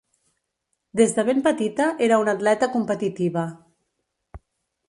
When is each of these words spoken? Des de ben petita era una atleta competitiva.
Des 1.01 1.13
de 1.17 1.25
ben 1.27 1.43
petita 1.49 1.87
era 2.07 2.19
una 2.23 2.35
atleta 2.39 2.71
competitiva. 2.79 3.45